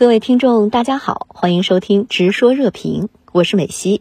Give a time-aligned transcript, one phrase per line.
[0.00, 4.00] 各位听众，大家好，欢迎收听《直说热评》，我是美西。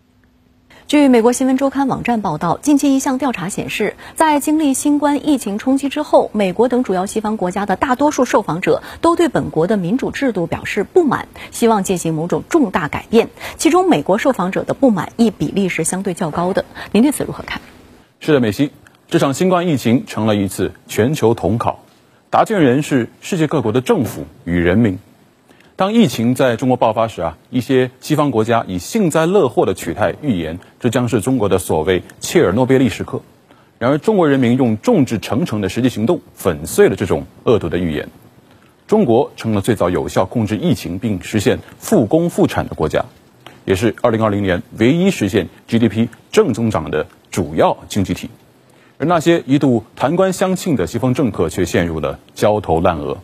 [0.87, 13.27] 据美国新闻周刊网站报道，近期一项调查显示，在经历新冠疫情冲击之后，美国等主要西方国家的大多数受访者都对本国的民主制度表示不满，希望进行某种重大改变。
[13.57, 16.63] 其中，美国受访者的不满意比例是相对较高的。
[16.93, 17.61] 您对此如何看？
[18.21, 18.71] 是的，美西，
[19.09, 21.83] 这场新冠疫情成了一次全球统考，
[22.29, 24.97] 答卷人是世界各国的政府与人民。
[25.79, 33.21] 当疫情在中国爆发时啊，一些西方国家以幸灾乐祸的取态预言，这将是中国的所谓切尔诺贝利时刻。
[33.77, 38.09] 然而，中国人民用众志成城的实际行动粉碎了这种恶毒的预言。
[38.87, 43.05] 中国成了最早有效控制疫情并实现复工复产的国家，
[43.63, 48.29] 也是2020年唯一实现 GDP 正增长的主要经济体。
[48.97, 53.19] 而那些一度弹冠相庆的西方政客却陷入了焦头烂额，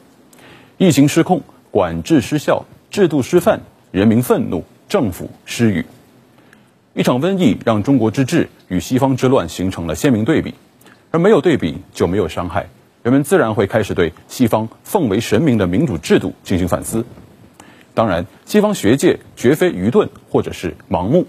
[0.78, 1.42] 疫情失控。
[1.76, 3.60] 管制失效，制度失范，
[3.92, 5.86] 人民愤怒，政府失语。
[6.94, 10.54] 一场瘟疫让中国之治与西方之乱形成了鲜明对比，
[11.12, 12.66] 而没有对比就没有伤害，
[13.04, 17.06] 人们自然会开始对西方奉为神明的民主制度进行反思。
[17.94, 21.28] 当然，西方学界绝非愚钝或者是盲目，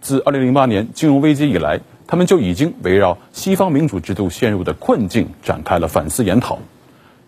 [0.00, 6.58] 自2008年金融危机以来，他们就已经围绕西方民主制度陷入的困境展开了反思研讨。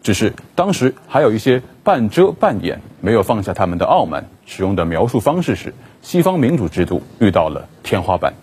[0.06, 8.34] 只是当时还有一些半遮半掩，没有放下他们的傲慢，使用的描述方式是西方民主制度遇到了天花板。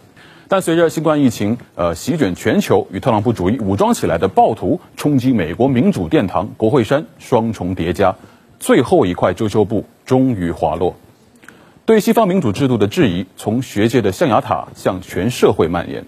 [0.49, 8.13] 但随着新冠疫情呃席卷全球，与特朗普主义武装起来的暴徒冲击美国民主殿堂国会山双重叠加，
[8.59, 10.97] 最后一块遮羞布终于滑落。
[11.85, 16.03] 对西方民主制度的质疑从学界的象牙塔向全社会蔓延。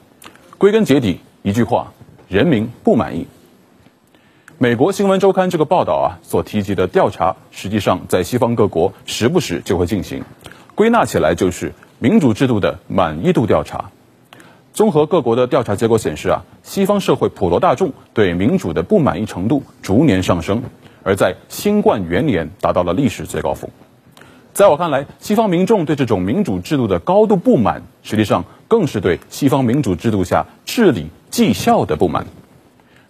[0.57, 1.93] 归根结底一句话：
[2.27, 3.25] 人民不满意。
[4.57, 10.23] 美国新闻周刊这个报道啊，所提及的调查，实际上在西方各国时不时就会进行，
[10.75, 13.91] 归纳起来就是民主制度的满意度调查。
[14.71, 20.63] 综合各国的调查结果显示啊，西方社会普罗大众对民主的不满意程度逐年上升，
[21.03, 23.69] 而在新冠元年达到了历史最高峰。
[24.53, 32.25] 在我看来，西方民众对这种民主制度的高度不满，实际上更是对西方民主制度下治理绩效的不满。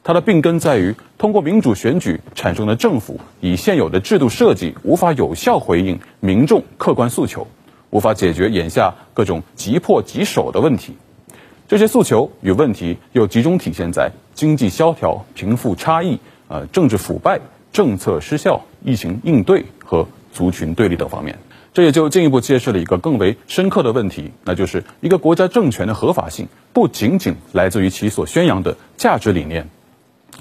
[0.07, 7.47] 它的病根在于，通过民主选举产生的政府，以现有的制度设计无法有效回应民众客观诉求，
[7.89, 10.95] 无法解决眼下各种急迫棘手的问题。
[11.67, 17.41] 这些诉求与问题又集中体现在经济萧条、贫富差异、呃政治腐败、
[17.73, 21.39] 政策失效、疫情应对和族群对立等方面。
[21.73, 29.67] 这也就进一步揭示了一个更为深刻的问题，那就是一个国家政权的合法性不仅仅来自于其所宣扬的价值理念。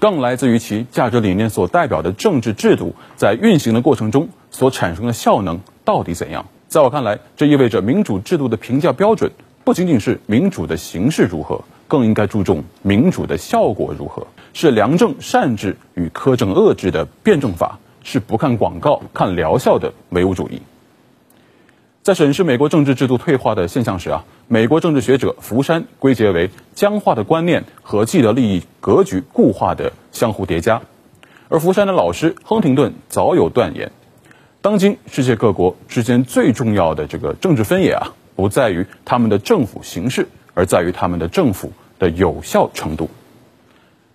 [0.05, 6.45] 更来自于其价值理念所代表的政治制度在运行的过程中所产生的效能到底怎样？
[6.69, 9.33] 在我看来，这意味着民主制度的评价标准
[9.65, 14.27] 不仅仅是民主的形式如何，更应该注重民主的效果如何。
[14.53, 20.61] 是良政善治与苛政恶治的辩证法，是不看广告看疗效的唯物主义。
[22.05, 30.83] 在审视美国政治制度退化的现象时啊，美国政治学者福山归结为僵化的观念和既得利益格局固化的相互叠加。
[31.49, 33.91] 而福山的老师亨廷顿早有断言：，
[34.61, 43.09] 当今世界各国之间最重要的这个政治分野啊，不在于他们的政府形式，而在于他们的政府的有效程度。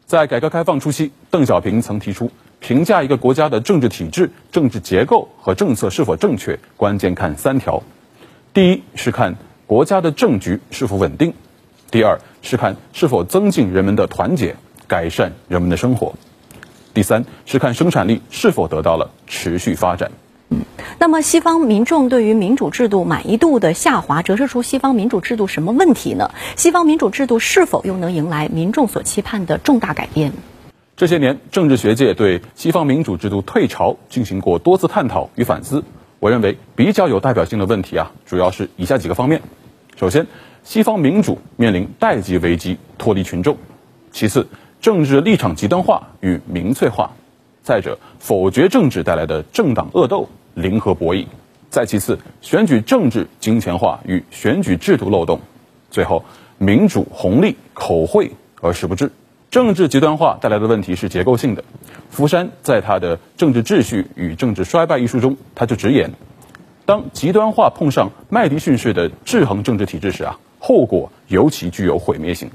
[0.05, 2.29] 在改革开放初期，邓小平曾提出。
[2.69, 7.81] 评价一个国家的政治体制、政治结构和政策是否正确，关键看三条：
[8.53, 11.31] 第一是看国家的政局是否稳定；
[11.89, 14.55] 第二是看是否增进人们的团结，
[14.87, 16.13] 改善人们的生活；
[16.93, 20.11] 第三是看生产力是否得到了持续发展。
[20.99, 26.29] 那么西方民众对于民主制度满意度的下滑，折射出西方民主制度什么问题呢？
[26.55, 30.33] 西方民主制度是否又能迎来民众所期盼的重大改变？
[30.99, 35.81] 这些年，政治学界对西方民主制度退潮进行过多次探讨与反思。
[36.19, 39.41] 我认为比较有代表性的问题啊，主要是以下几个方面：
[39.95, 40.27] 首先，
[40.65, 43.55] 西方民主面临代际危机，脱离群众；
[44.11, 44.45] 其次，
[44.81, 47.09] 政治立场极端化与民粹化；
[47.63, 51.25] 再者，否决政治带来的政党恶斗、零和博弈；
[51.69, 55.37] 再其次，选举政治金钱化与选举制度漏洞；
[55.89, 56.25] 最后，
[56.57, 58.29] 民主红利口惠
[58.59, 59.09] 而实不至。
[59.51, 61.63] 政治极端化带来的问题是结构性的。
[62.11, 66.13] 福山在他的《政治秩序与政治衰败》一书中，他就直言，
[66.85, 72.51] 当极端化碰上麦迪逊式的制衡政治体制时啊，后果尤其具有毁灭性。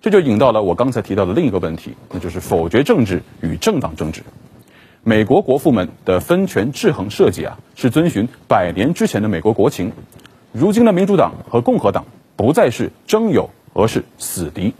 [0.00, 4.22] 这就引到了我刚才提到的另一个问题，那就是否决政治与政党政治。
[5.02, 9.90] 美国国父们的分权制衡设计啊，是遵循百年之前的美国国情。
[10.52, 12.04] 如今的民主党和共和党
[12.36, 14.72] 不再是争友，而是死敌。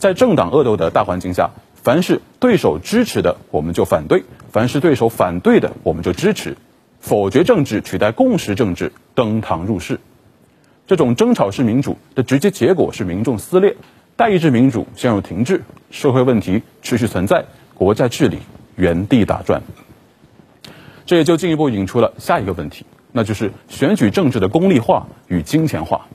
[0.00, 6.56] 在政党恶斗的大环境下，凡是对手支持的，我们就反对；凡是对手反对的，我们就支持。
[7.00, 10.00] 否决政治取代共识政治，登堂入室。
[10.86, 13.76] 这种争吵式民主的直接结果是民众撕裂，
[14.16, 17.44] 代议制民主陷入停滞，社会问题持续存在，
[17.74, 18.38] 国家治理
[18.76, 19.62] 原地打转。
[21.04, 26.06] 这也就进一步引出了下一个问题，那就是选举政治的功利化与金钱化。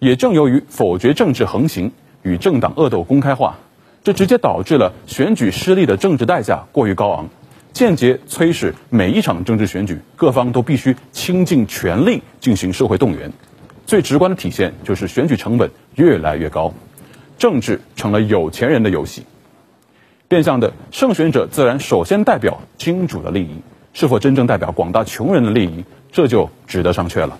[0.00, 1.92] 也正由于否决政治横行
[2.26, 3.58] 与政党恶斗公开化，
[4.02, 7.28] 这直接导致了选举失利的政治代价过于高昂。
[7.72, 13.32] 间接催使每一场政治选举，各方都必须倾尽全力进行社会动员。
[13.86, 16.74] 最直观的体现就是选举成本越来越高，
[17.38, 19.24] 政治成了有钱人的游戏。
[20.26, 23.60] 变相的胜选者自然首先代表金主的利益，
[23.92, 27.38] 是否真正代表广大穷人的利益，这就值得商榷了。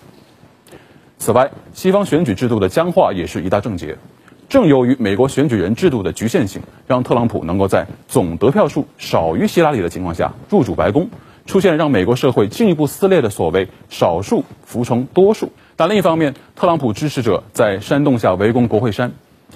[1.19, 3.97] 此外，西方选举制度的僵化也是一大症结。
[4.57, 11.11] 正由于美国选举人制度的局限性，让特朗普能够在总得票数少于希拉里的情况下入主白宫，
[11.45, 15.53] 出现让美国社会进一步撕裂的所谓“少数服从多数”。
[15.77, 19.13] 但另一方面，特朗普支持者在山洞下围攻国会山，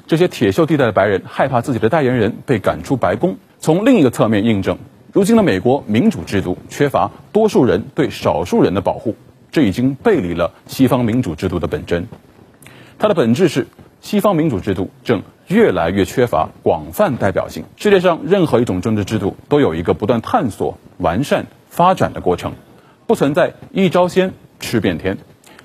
[0.07, 3.35] 这些铁锈地带的白人害怕自己的代言人被赶出白宫。
[3.59, 4.77] 从另一个侧面印证，
[5.15, 9.17] 如今的美国民主制度缺乏多数人对少数人的保护，
[9.51, 12.07] 这已经背离了西方民主制度的本真。
[12.99, 13.67] 它的本质是。
[14.01, 17.65] 西方民主制度正越来越缺乏广泛代表性。
[17.77, 22.53] 世界上任何一种政治制度都有一个不断探索、完善、发展的过程，
[23.07, 25.19] 不存在一招鲜吃遍天。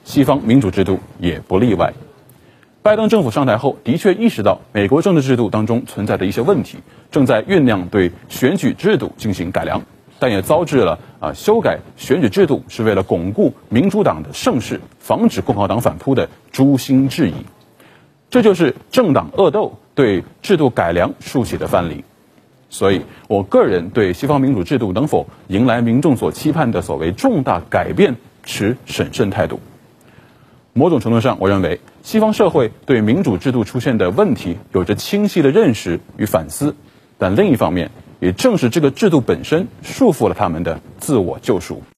[0.03, 1.93] 西方民主制度也不例外。
[2.83, 6.77] 拜登政府上台后，的确意识到美国政治制度当中存在的一些问题，
[7.09, 9.81] 正在酝酿对选举制度进行改良，
[10.19, 17.33] 但也遭致了啊修改选举制度是为了巩固民主党的盛世，防止共和党反扑的诛心质疑。
[18.35, 22.03] 这就是政党恶斗对制度改良竖起的藩篱，
[22.69, 29.61] 所以我个人对西方民主制度能否迎来民众所期盼的所谓重大改变持审慎态度。
[30.73, 36.75] 某种程度上，我认为西方社会对民主制度出现的问题有着清晰的认识与反思，
[37.17, 37.89] 但另一方面，
[38.19, 41.81] 也正是这个制度本身束缚了他们的自我救赎。